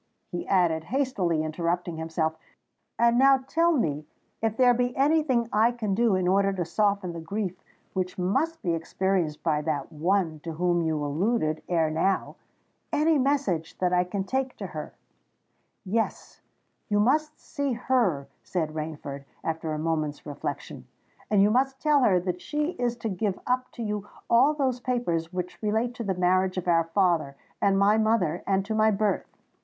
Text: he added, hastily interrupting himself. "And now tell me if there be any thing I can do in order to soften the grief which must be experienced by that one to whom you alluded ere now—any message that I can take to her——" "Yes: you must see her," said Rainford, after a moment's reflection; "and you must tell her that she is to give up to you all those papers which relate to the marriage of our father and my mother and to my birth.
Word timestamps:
he 0.31 0.47
added, 0.47 0.85
hastily 0.85 1.43
interrupting 1.43 1.97
himself. 1.97 2.33
"And 2.97 3.19
now 3.19 3.37
tell 3.47 3.71
me 3.73 4.07
if 4.41 4.57
there 4.57 4.73
be 4.73 4.97
any 4.97 5.21
thing 5.21 5.47
I 5.53 5.71
can 5.71 5.93
do 5.93 6.15
in 6.15 6.27
order 6.27 6.51
to 6.53 6.65
soften 6.65 7.13
the 7.13 7.19
grief 7.19 7.53
which 7.93 8.17
must 8.17 8.63
be 8.63 8.73
experienced 8.73 9.43
by 9.43 9.61
that 9.61 9.91
one 9.91 10.39
to 10.39 10.53
whom 10.53 10.81
you 10.81 11.05
alluded 11.05 11.61
ere 11.69 11.91
now—any 11.91 13.19
message 13.19 13.77
that 13.77 13.93
I 13.93 14.03
can 14.03 14.23
take 14.23 14.57
to 14.57 14.65
her——" 14.65 14.95
"Yes: 15.85 16.41
you 16.89 16.99
must 16.99 17.39
see 17.39 17.73
her," 17.73 18.27
said 18.41 18.73
Rainford, 18.73 19.25
after 19.43 19.71
a 19.71 19.77
moment's 19.77 20.25
reflection; 20.25 20.87
"and 21.29 21.43
you 21.43 21.51
must 21.51 21.79
tell 21.79 21.99
her 22.01 22.19
that 22.21 22.41
she 22.41 22.71
is 22.71 22.95
to 22.97 23.07
give 23.09 23.39
up 23.45 23.69
to 23.73 23.83
you 23.83 24.07
all 24.31 24.55
those 24.55 24.79
papers 24.79 25.31
which 25.31 25.61
relate 25.61 25.93
to 25.93 26.03
the 26.03 26.15
marriage 26.15 26.57
of 26.57 26.67
our 26.67 26.85
father 26.85 27.35
and 27.61 27.77
my 27.77 27.99
mother 27.99 28.43
and 28.47 28.65
to 28.65 28.73
my 28.73 28.89
birth. 28.89 29.37